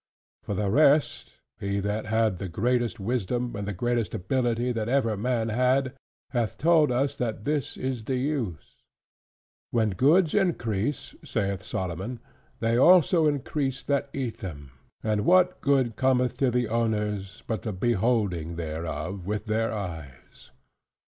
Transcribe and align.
For 0.41 0.55
the 0.55 0.71
rest, 0.71 1.37
he 1.59 1.79
that 1.79 2.07
had 2.07 2.39
the 2.39 2.49
greatest 2.49 2.99
wisdom 2.99 3.55
and 3.55 3.67
the 3.67 3.71
greatest 3.71 4.15
ability 4.15 4.71
that 4.71 4.89
ever 4.89 5.15
man 5.15 5.49
had, 5.49 5.93
hath 6.31 6.57
told 6.57 6.91
us 6.91 7.13
that 7.13 7.43
this 7.43 7.77
is 7.77 8.03
the 8.05 8.15
use: 8.15 8.81
"When 9.69 9.91
goods 9.91 10.33
increase 10.33 11.13
(saith 11.23 11.61
Solomon) 11.61 12.19
they 12.61 12.77
also 12.79 13.27
increase 13.27 13.83
that 13.83 14.09
eat 14.11 14.37
them; 14.39 14.71
and 15.03 15.23
what 15.23 15.61
good 15.61 15.95
cometh 15.95 16.35
to 16.37 16.49
the 16.49 16.67
owners, 16.67 17.43
but 17.45 17.61
the 17.61 17.71
beholding 17.71 18.55
thereof 18.55 19.27
with 19.27 19.45
their 19.45 19.71
eyes?" 19.71 20.49